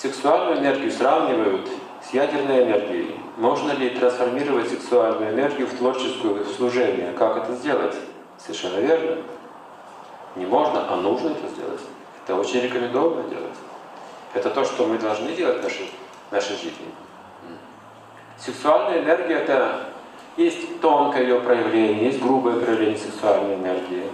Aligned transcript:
Сексуальную 0.00 0.58
энергию 0.58 0.92
сравнивают 0.92 1.68
с 2.08 2.14
ядерной 2.14 2.62
энергией. 2.62 3.16
Можно 3.36 3.72
ли 3.72 3.90
трансформировать 3.90 4.68
сексуальную 4.68 5.32
энергию 5.32 5.66
в 5.66 5.74
творческое 5.74 6.44
служение? 6.56 7.12
Как 7.18 7.38
это 7.38 7.52
сделать? 7.56 7.96
Совершенно 8.38 8.78
верно. 8.78 9.16
Не 10.36 10.46
можно, 10.46 10.84
а 10.88 10.94
нужно 10.94 11.30
это 11.30 11.48
сделать. 11.48 11.80
Это 12.24 12.36
очень 12.36 12.60
рекомендовано 12.60 13.28
делать. 13.28 13.56
Это 14.34 14.50
то, 14.50 14.64
что 14.64 14.86
мы 14.86 14.98
должны 14.98 15.32
делать 15.32 15.58
в 15.58 15.62
нашей, 15.64 15.90
в 16.30 16.32
нашей 16.32 16.54
жизни. 16.54 16.86
Сексуальная 18.36 19.02
энергия— 19.02 19.34
это 19.38 19.80
есть 20.36 20.80
тонкое 20.80 21.22
ее 21.22 21.40
проявление, 21.40 22.04
есть 22.04 22.22
грубое 22.22 22.60
проявление 22.60 22.98
сексуальной 22.98 23.56
энергии. 23.56 24.04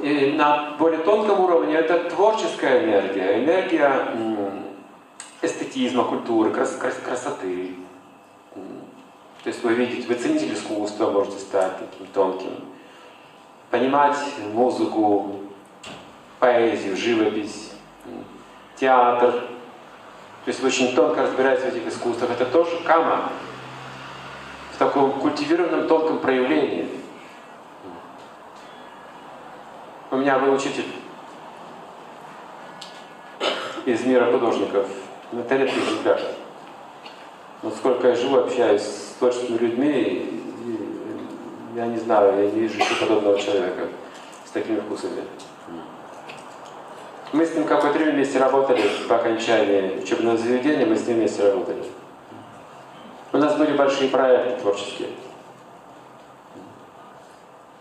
И 0.00 0.36
на 0.36 0.76
более 0.78 1.00
тонком 1.00 1.40
уровне 1.40 1.74
это 1.74 2.08
творческая 2.10 2.84
энергия, 2.84 3.42
энергия 3.42 4.14
эстетизма, 5.42 6.04
культуры, 6.04 6.50
крас 6.50 6.76
крас 6.76 6.94
красоты. 6.94 7.74
То 9.42 9.50
есть 9.50 9.62
вы 9.62 9.74
видите, 9.74 10.06
вы 10.08 10.14
ценитель 10.14 10.52
искусства 10.52 11.10
можете 11.10 11.38
стать 11.38 11.78
таким 11.78 12.06
тонким. 12.08 12.64
Понимать 13.70 14.16
музыку, 14.52 15.36
поэзию, 16.38 16.96
живопись, 16.96 17.72
театр. 18.76 19.32
То 19.32 20.48
есть 20.48 20.60
вы 20.60 20.68
очень 20.68 20.94
тонко 20.94 21.22
разбираетесь 21.22 21.64
в 21.64 21.68
этих 21.68 21.86
искусствах. 21.86 22.30
Это 22.30 22.46
тоже 22.46 22.78
кама 22.84 23.30
в 24.72 24.78
таком 24.78 25.12
культивированном 25.12 25.86
тонком 25.86 26.18
проявлении. 26.18 26.88
У 30.10 30.16
меня 30.16 30.38
был 30.38 30.54
учитель 30.54 30.86
из 33.84 34.04
мира 34.04 34.30
художников, 34.30 34.88
Наталья 35.30 35.66
Пизикаш. 35.66 36.22
Вот 37.60 37.74
сколько 37.74 38.08
я 38.08 38.14
живу, 38.14 38.38
общаюсь 38.38 38.80
с 38.80 39.16
творческими 39.18 39.58
людьми, 39.58 40.42
я 41.76 41.86
не 41.86 41.98
знаю, 41.98 42.44
я 42.44 42.50
не 42.50 42.60
вижу 42.60 42.78
еще 42.78 42.94
подобного 42.94 43.38
человека 43.38 43.88
с 44.46 44.50
такими 44.50 44.80
вкусами. 44.80 45.22
Мы 47.32 47.44
с 47.44 47.54
ним 47.54 47.64
какое-то 47.64 47.98
время 47.98 48.12
вместе 48.12 48.38
работали 48.38 48.82
по 49.06 49.16
окончании 49.16 50.00
учебного 50.02 50.38
заведения, 50.38 50.86
мы 50.86 50.96
с 50.96 51.06
ним 51.06 51.18
вместе 51.18 51.46
работали. 51.46 51.84
У 53.34 53.36
нас 53.36 53.54
были 53.56 53.76
большие 53.76 54.08
проекты 54.08 54.62
творческие. 54.62 55.10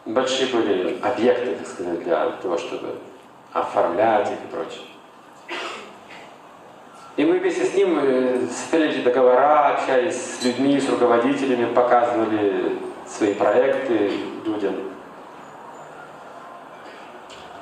Большие 0.05 0.53
были 0.53 0.99
объекты, 1.01 1.55
так 1.55 1.67
сказать, 1.67 2.03
для 2.03 2.31
того, 2.31 2.57
чтобы 2.57 2.95
оформлять 3.53 4.27
их 4.31 4.37
и 4.37 4.53
прочее. 4.53 4.83
И 7.17 7.25
мы 7.25 7.39
вместе 7.39 7.65
с 7.65 7.73
ним 7.73 7.97
э, 7.99 8.41
составляли 8.47 9.01
договора, 9.01 9.73
общались 9.73 10.15
с 10.15 10.43
людьми, 10.43 10.79
с 10.79 10.87
руководителями, 10.87 11.73
показывали 11.73 12.77
свои 13.07 13.33
проекты 13.33 14.11
людям. 14.45 14.75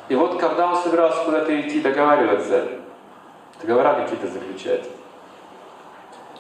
И 0.10 0.16
вот 0.16 0.40
когда 0.40 0.72
он 0.72 0.76
собирался 0.76 1.24
куда-то 1.24 1.60
идти 1.60 1.80
договариваться, 1.80 2.68
договора 3.62 3.94
какие-то 3.94 4.28
заключать, 4.28 4.84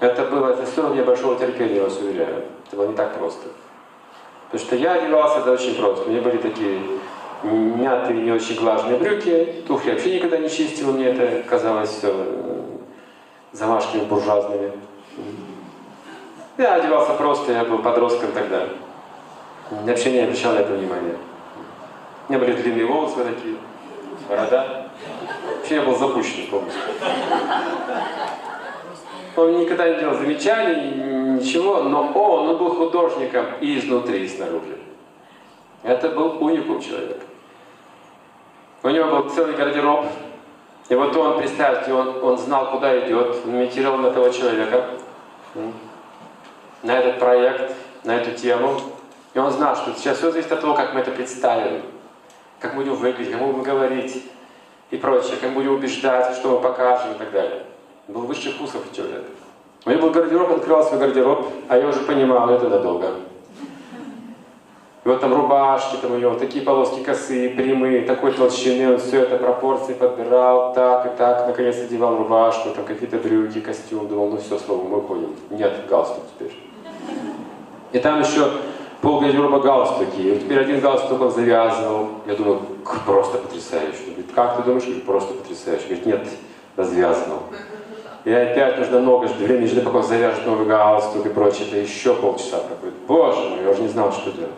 это 0.01 0.25
было, 0.25 0.49
это 0.49 0.65
стоило 0.65 0.89
мне 0.89 1.03
большого 1.03 1.39
терпения, 1.39 1.77
я 1.77 1.83
вас 1.83 1.97
уверяю. 1.97 2.43
Это 2.67 2.75
было 2.75 2.87
не 2.87 2.95
так 2.95 3.17
просто. 3.17 3.47
Потому 4.51 4.67
что 4.67 4.75
я 4.75 4.93
одевался, 4.93 5.39
это 5.39 5.53
очень 5.53 5.75
просто. 5.75 6.05
У 6.05 6.09
меня 6.09 6.21
были 6.21 6.37
такие 6.37 6.81
мятые, 7.43 8.21
не 8.21 8.31
очень 8.31 8.59
глажные 8.59 8.97
брюки, 8.97 9.63
туфли 9.65 9.91
вообще 9.91 10.15
никогда 10.15 10.37
не 10.37 10.49
чистил, 10.49 10.91
мне 10.91 11.05
это 11.05 11.47
казалось 11.47 11.89
все 11.89 12.11
э, 12.11 12.55
замашками 13.55 14.03
буржуазными. 14.03 14.71
Я 16.57 16.75
одевался 16.75 17.13
просто, 17.13 17.53
я 17.53 17.65
был 17.65 17.79
подростком 17.79 18.31
тогда. 18.31 18.67
Вообще 19.71 20.11
не 20.11 20.19
обращал 20.19 20.53
на 20.53 20.59
это 20.59 20.73
внимания. 20.73 21.17
У 22.27 22.31
меня 22.31 22.39
были 22.39 22.53
длинные 22.53 22.85
волосы 22.85 23.23
такие, 23.23 23.55
борода. 24.29 24.87
Вообще 25.57 25.75
я 25.75 25.81
был 25.81 25.95
запущен 25.95 26.47
полностью. 26.47 26.81
Он 29.37 29.59
никогда 29.59 29.89
не 29.89 29.99
делал 29.99 30.15
замечаний, 30.15 31.35
ничего, 31.39 31.83
но 31.83 32.11
он, 32.13 32.49
он 32.49 32.57
был 32.57 32.69
художником 32.69 33.45
и 33.59 33.79
изнутри, 33.79 34.23
и 34.23 34.27
снаружи. 34.27 34.77
Это 35.83 36.09
был 36.09 36.37
уникум 36.41 36.81
человек. 36.81 37.21
У 38.81 38.89
него 38.89 39.09
был 39.09 39.29
целый 39.29 39.55
гардероб. 39.55 40.05
И 40.87 40.95
вот 40.95 41.15
он, 41.15 41.37
представьте, 41.39 41.93
он, 41.93 42.23
он 42.23 42.37
знал, 42.37 42.71
куда 42.71 42.99
идет, 42.99 43.37
он 43.43 43.51
имитировал 43.51 43.97
на 43.97 44.11
того 44.11 44.29
человека, 44.29 44.85
на 46.83 46.99
этот 46.99 47.19
проект, 47.19 47.73
на 48.03 48.15
эту 48.15 48.31
тему. 48.31 48.79
И 49.33 49.39
он 49.39 49.51
знал, 49.51 49.75
что 49.75 49.93
сейчас 49.95 50.17
все 50.17 50.31
зависит 50.31 50.51
от 50.51 50.61
того, 50.61 50.75
как 50.75 50.93
мы 50.93 50.99
это 50.99 51.11
представим, 51.11 51.81
как 52.59 52.75
мы 52.75 52.83
будем 52.83 52.95
выглядеть, 52.95 53.31
как 53.31 53.41
мы 53.41 53.47
будем 53.47 53.63
говорить 53.63 54.23
и 54.91 54.97
прочее, 54.97 55.37
как 55.41 55.49
мы 55.49 55.55
будем 55.55 55.73
убеждать, 55.73 56.35
что 56.35 56.51
мы 56.51 56.59
покажем 56.59 57.13
и 57.13 57.15
так 57.15 57.31
далее. 57.31 57.63
Был 58.07 58.21
высший 58.21 58.51
вкусов 58.51 58.83
человек. 58.95 59.25
У 59.85 59.89
него 59.89 60.03
был 60.03 60.11
гардероб, 60.11 60.51
открывал 60.51 60.83
свой 60.83 60.99
гардероб, 60.99 61.47
а 61.67 61.77
я 61.77 61.87
уже 61.87 62.01
понимал, 62.01 62.49
это 62.49 62.69
надолго. 62.69 63.15
И 65.05 65.07
вот 65.07 65.21
там 65.21 65.35
рубашки, 65.35 65.97
там 66.01 66.13
у 66.13 66.17
него 66.17 66.33
такие 66.33 66.65
полоски 66.65 67.03
косые, 67.03 67.51
прямые, 67.51 68.01
такой 68.01 68.31
толщины, 68.31 68.93
он 68.93 68.97
все 68.97 69.21
это 69.21 69.37
пропорции 69.37 69.93
подбирал, 69.93 70.73
так 70.73 71.05
и 71.05 71.09
так, 71.15 71.45
наконец 71.45 71.77
одевал 71.77 72.17
рубашку, 72.17 72.69
там 72.71 72.85
какие-то 72.85 73.17
брюки, 73.17 73.59
костюм, 73.59 74.07
думал, 74.07 74.31
ну 74.31 74.37
все, 74.37 74.57
слово, 74.57 74.83
мы 74.83 74.97
уходим. 74.97 75.35
Нет, 75.51 75.73
галстук 75.87 76.23
теперь. 76.33 76.57
И 77.91 77.99
там 77.99 78.19
еще 78.21 78.49
пол 79.01 79.19
гардероба 79.19 79.59
галстуки, 79.59 80.19
и 80.19 80.39
теперь 80.39 80.61
один 80.61 80.79
галстук 80.79 81.21
он 81.21 81.31
завязывал. 81.31 82.09
Я 82.25 82.33
думаю, 82.33 82.61
просто 83.05 83.37
потрясающе. 83.37 84.05
Говорит, 84.07 84.31
как 84.33 84.57
ты 84.57 84.63
думаешь? 84.63 84.85
Я 84.85 84.89
говорю, 84.89 85.05
просто 85.05 85.35
потрясающе. 85.35 85.83
Говорит, 85.83 86.05
нет, 86.07 86.27
развязывал. 86.75 87.43
И 88.23 88.33
опять 88.33 88.79
нужно 88.79 89.01
много 89.01 89.27
времени 89.27 89.67
ждать, 89.67 89.83
пока 89.83 89.99
он 89.99 90.03
завяжет 90.03 90.47
новый 90.47 90.65
галстук 90.65 91.27
и 91.27 91.29
прочее. 91.29 91.67
Это 91.67 91.77
еще 91.77 92.15
полчаса 92.15 92.57
проходит. 92.57 92.95
Боже 93.07 93.49
мой, 93.49 93.63
я 93.63 93.69
уже 93.69 93.83
не 93.83 93.87
знал, 93.87 94.11
что 94.11 94.31
делать. 94.31 94.49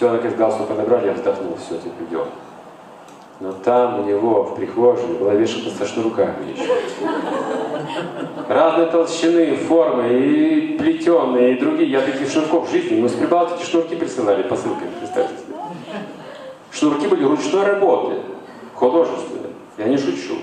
Все, 0.00 0.10
наконец 0.10 0.34
галстук 0.34 0.68
подобрали, 0.68 1.08
я 1.08 1.12
вздохнул, 1.12 1.58
все, 1.58 1.76
теперь 1.76 2.08
идем. 2.08 2.24
Но 3.38 3.52
там 3.52 4.00
у 4.00 4.04
него 4.04 4.44
в 4.44 4.54
прихожей 4.54 5.18
была 5.18 5.34
вешалка 5.34 5.68
со 5.76 5.84
шнурками 5.84 6.52
еще. 6.52 6.72
Разной 8.48 8.86
толщины, 8.86 9.56
формы, 9.56 10.08
и 10.08 10.78
плетеные, 10.78 11.54
и 11.54 11.60
другие. 11.60 11.90
Я 11.90 12.00
таких 12.00 12.30
шнурков 12.30 12.66
в 12.66 12.72
жизни, 12.72 12.98
мы 12.98 13.10
с 13.10 13.12
Прибалтики 13.12 13.62
шнурки 13.62 13.94
присылали 13.94 14.42
посылками, 14.42 14.88
представьте 14.98 15.34
себе. 15.34 15.56
Шнурки 16.72 17.06
были 17.06 17.24
ручной 17.24 17.66
работы, 17.66 18.14
художественные. 18.72 19.52
Я 19.76 19.84
не 19.84 19.98
шучу. 19.98 20.38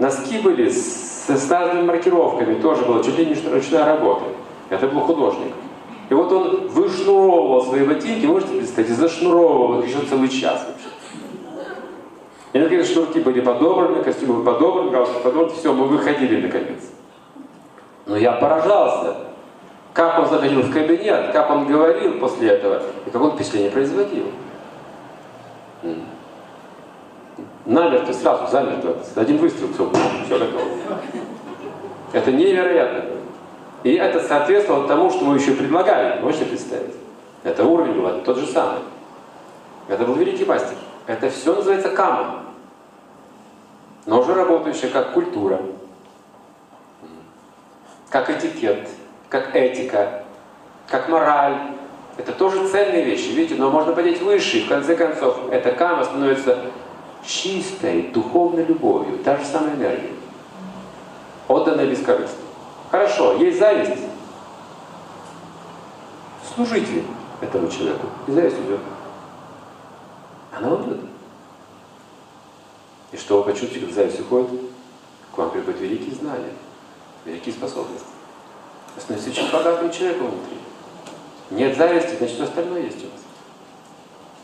Носки 0.00 0.40
были 0.40 0.70
с, 0.70 1.28
с 1.28 1.48
разными 1.48 1.86
маркировками, 1.86 2.60
тоже 2.60 2.84
была 2.84 3.00
чуть 3.04 3.16
ли 3.16 3.26
не 3.26 3.36
ручная 3.48 3.84
работа. 3.84 4.24
Это 4.70 4.88
был 4.88 5.02
художник. 5.02 5.52
И 6.08 6.14
вот 6.14 6.32
он 6.32 6.68
вышнуровывал 6.68 7.64
свои 7.64 7.84
ботинки, 7.84 8.24
можете 8.24 8.54
представить, 8.54 8.90
и 8.90 8.94
зашнуровывал 8.94 9.80
их 9.80 9.88
еще 9.88 10.00
целый 10.06 10.28
час 10.28 10.66
вообще. 10.66 10.88
И 12.54 12.58
наконец 12.58 12.90
шнурки 12.90 13.20
были 13.20 13.40
подобраны, 13.40 14.02
костюмы 14.02 14.34
были 14.34 14.46
подобраны, 14.46 14.90
галстук 14.90 15.22
подобран, 15.22 15.50
все, 15.50 15.72
мы 15.72 15.86
выходили 15.86 16.40
наконец. 16.40 16.80
Но 18.06 18.16
я 18.16 18.32
поражался, 18.32 19.16
как 19.92 20.18
он 20.18 20.28
заходил 20.28 20.62
в 20.62 20.72
кабинет, 20.72 21.30
как 21.32 21.50
он 21.50 21.66
говорил 21.66 22.18
после 22.18 22.50
этого, 22.50 22.82
и 23.06 23.10
как 23.10 23.20
он 23.20 23.32
впечатление 23.32 23.70
производил. 23.70 24.24
Намертво, 27.66 28.12
сразу, 28.12 28.50
замертво. 28.50 28.96
Один 29.14 29.36
выстрел, 29.36 29.68
все, 29.74 29.92
все 30.24 30.38
готово. 30.38 30.64
Это 32.14 32.32
невероятно. 32.32 33.17
И 33.84 33.94
это 33.94 34.20
соответствовало 34.20 34.88
тому, 34.88 35.10
что 35.10 35.24
мы 35.24 35.36
еще 35.36 35.52
предлагали. 35.52 36.20
Можете 36.20 36.46
представить? 36.46 36.94
Это 37.44 37.64
уровень 37.64 38.00
был 38.00 38.20
тот 38.22 38.38
же 38.38 38.46
самый. 38.46 38.80
Это 39.88 40.04
был 40.04 40.14
великий 40.14 40.44
мастер. 40.44 40.74
Это 41.06 41.30
все 41.30 41.54
называется 41.54 41.90
кама. 41.90 42.44
Но 44.04 44.20
уже 44.20 44.34
работающая 44.34 44.88
как 44.88 45.12
культура, 45.12 45.60
как 48.10 48.30
этикет, 48.30 48.88
как 49.28 49.54
этика, 49.54 50.24
как 50.88 51.08
мораль. 51.08 51.58
Это 52.16 52.32
тоже 52.32 52.66
ценные 52.68 53.04
вещи, 53.04 53.28
видите, 53.28 53.60
но 53.60 53.70
можно 53.70 53.92
поднять 53.92 54.20
выше. 54.20 54.64
В 54.64 54.68
конце 54.68 54.96
концов, 54.96 55.50
эта 55.52 55.72
кама 55.72 56.04
становится 56.04 56.58
чистой 57.24 58.10
духовной 58.12 58.64
любовью, 58.64 59.18
та 59.18 59.36
же 59.36 59.44
самая 59.44 59.74
энергия, 59.74 60.12
отданная 61.46 61.86
бескорыстно. 61.86 62.47
Хорошо, 62.90 63.36
есть 63.36 63.58
зависть. 63.58 64.02
Служите 66.54 67.04
этому 67.40 67.70
человеку. 67.70 68.06
И 68.26 68.32
зависть 68.32 68.58
уйдет. 68.58 68.80
Она 70.52 70.74
уйдет. 70.74 71.00
И 73.12 73.16
что 73.16 73.38
вы 73.38 73.44
почувствуете, 73.44 73.86
когда 73.86 73.94
зависть 73.94 74.20
уходит? 74.20 74.60
к 75.38 75.40
вам 75.40 75.52
приходят 75.52 75.80
великие 75.80 76.16
знания, 76.16 76.52
великие 77.24 77.54
способности. 77.54 78.08
Вы 78.96 79.00
становитесь 79.00 79.38
очень 79.38 79.52
богатым 79.52 79.92
человеком 79.92 80.30
внутри. 80.30 80.58
Нет 81.50 81.76
зависти, 81.76 82.16
значит, 82.16 82.40
остальное 82.40 82.82
есть 82.82 83.04
у 83.04 83.06
вас. 83.06 83.20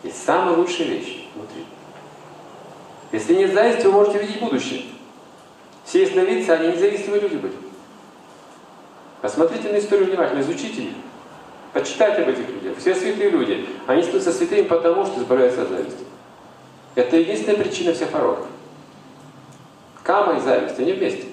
Есть 0.04 0.24
самая 0.24 0.56
лучшая 0.56 0.86
вещь 0.86 1.26
внутри. 1.34 1.64
Если 3.10 3.34
нет 3.34 3.52
зависти, 3.52 3.86
вы 3.86 3.92
можете 3.92 4.20
видеть 4.20 4.38
будущее. 4.38 4.84
Все 5.84 6.02
ясновидцы, 6.02 6.50
они 6.50 6.68
независимые 6.68 7.22
люди 7.22 7.36
были. 7.36 7.54
Посмотрите 9.24 9.70
на 9.70 9.78
историю 9.78 10.08
внимательно, 10.08 10.42
изучите 10.42 10.82
их. 10.82 10.92
Почитайте 11.72 12.24
об 12.24 12.28
этих 12.28 12.46
людях. 12.46 12.76
Все 12.76 12.94
святые 12.94 13.30
люди. 13.30 13.66
Они 13.86 14.02
становятся 14.02 14.34
святыми 14.34 14.66
потому, 14.66 15.06
что 15.06 15.18
избавляются 15.18 15.62
от 15.62 15.70
зависти. 15.70 16.04
Это 16.94 17.16
единственная 17.16 17.56
причина 17.56 17.94
всех 17.94 18.10
пороков. 18.10 18.44
Кама 20.02 20.36
и 20.36 20.40
зависть, 20.40 20.78
они 20.78 20.92
вместе. 20.92 21.24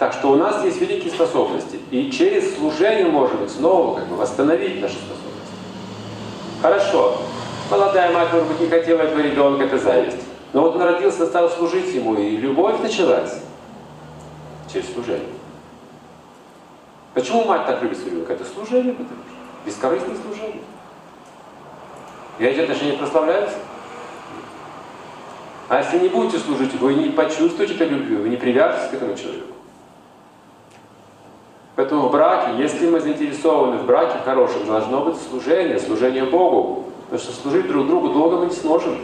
Так 0.00 0.14
что 0.14 0.32
у 0.32 0.34
нас 0.34 0.64
есть 0.64 0.80
великие 0.80 1.12
способности. 1.12 1.78
И 1.92 2.10
через 2.10 2.56
служение 2.56 3.06
можем 3.06 3.36
быть 3.36 3.52
снова 3.52 4.00
как 4.00 4.08
бы 4.08 4.16
восстановить 4.16 4.80
наши 4.80 4.96
способности. 4.96 5.52
Хорошо. 6.60 7.18
Молодая 7.70 8.10
мать, 8.10 8.32
может 8.32 8.48
быть, 8.48 8.58
не 8.58 8.66
хотела 8.66 9.02
этого 9.02 9.20
ребенка, 9.20 9.62
это 9.62 9.78
зависть. 9.78 10.18
Но 10.54 10.62
вот 10.62 10.74
он 10.74 10.82
родился, 10.82 11.24
стал 11.24 11.48
служить 11.48 11.94
ему, 11.94 12.16
и 12.16 12.36
любовь 12.36 12.80
началась 12.80 13.40
через 14.68 14.92
служение. 14.92 15.28
Почему 17.14 17.44
мать 17.44 17.66
так 17.66 17.82
любит 17.82 17.98
своего 17.98 18.16
ребенка? 18.16 18.32
Это 18.32 18.44
служение, 18.44 18.94
потому 18.94 19.08
что 19.08 19.66
бескорыстное 19.66 20.16
служение. 20.16 20.62
И 22.38 22.44
эти 22.44 22.60
отношения 22.60 22.96
прославляются. 22.96 23.56
А 25.68 25.78
если 25.78 25.98
не 25.98 26.08
будете 26.08 26.38
служить, 26.38 26.74
вы 26.74 26.94
не 26.94 27.10
почувствуете 27.10 27.74
этой 27.74 27.88
любви, 27.88 28.16
вы 28.16 28.28
не 28.28 28.36
привяжетесь 28.36 28.90
к 28.90 28.94
этому 28.94 29.14
человеку. 29.14 29.54
Поэтому 31.76 32.08
в 32.08 32.12
браке, 32.12 32.62
если 32.62 32.88
мы 32.90 33.00
заинтересованы 33.00 33.78
в 33.78 33.86
браке 33.86 34.18
хорошем, 34.24 34.66
должно 34.66 35.04
быть 35.04 35.16
служение, 35.16 35.78
служение 35.78 36.24
Богу. 36.24 36.84
Потому 37.04 37.22
что 37.22 37.32
служить 37.32 37.66
друг 37.66 37.86
другу 37.86 38.08
долго 38.10 38.36
мы 38.38 38.46
не 38.46 38.52
сможем. 38.52 38.98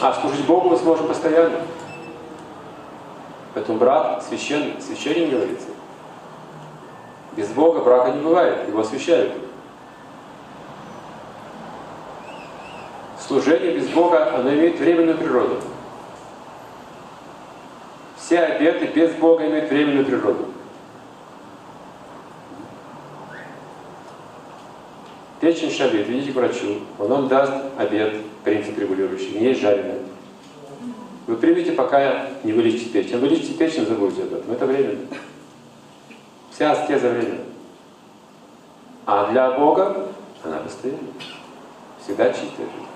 А 0.00 0.12
служить 0.14 0.46
Богу 0.46 0.70
мы 0.70 0.76
сможем 0.76 1.08
постоянно. 1.08 1.58
Поэтому 3.58 3.78
брак 3.78 4.22
священный, 4.22 4.80
священник 4.80 5.32
говорится. 5.32 5.66
Без 7.36 7.48
Бога 7.48 7.80
брака 7.80 8.12
не 8.12 8.22
бывает, 8.22 8.68
его 8.68 8.78
освящают. 8.78 9.32
Служение 13.18 13.74
без 13.74 13.88
Бога, 13.88 14.32
оно 14.36 14.54
имеет 14.54 14.78
временную 14.78 15.18
природу. 15.18 15.56
Все 18.16 18.38
обеты 18.38 18.86
без 18.86 19.12
Бога 19.16 19.44
имеют 19.48 19.68
временную 19.70 20.04
природу. 20.04 20.46
Печень 25.40 25.72
шабит, 25.72 26.08
идите 26.08 26.30
к 26.30 26.36
врачу, 26.36 26.82
он 27.00 27.08
вам 27.08 27.26
даст 27.28 27.52
обед, 27.76 28.18
принцип 28.44 28.78
регулирующий, 28.78 29.36
не 29.40 29.52
жареное. 29.52 29.98
Вы 31.28 31.36
примите, 31.36 31.72
пока 31.72 32.30
не 32.42 32.54
вылечите 32.54 32.86
печень. 32.86 33.18
Вылечите 33.18 33.52
печень, 33.52 33.84
забудьте 33.86 34.22
об 34.22 34.32
этом. 34.32 34.50
Это 34.50 34.64
временно. 34.64 35.06
Вся 36.50 36.72
аскеза 36.72 37.10
временна. 37.10 37.44
А 39.04 39.30
для 39.30 39.50
Бога 39.50 40.08
она 40.42 40.56
постоянна. 40.56 41.00
Всегда 42.02 42.30
чистая 42.30 42.48
жизнь. 42.56 42.88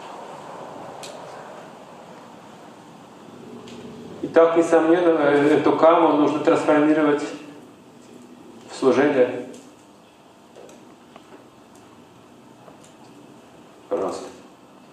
Итак, 4.23 4.56
несомненно, 4.56 5.19
эту 5.19 5.76
каму 5.76 6.17
нужно 6.17 6.38
трансформировать 6.38 7.23
в 8.70 8.75
служение 8.75 9.42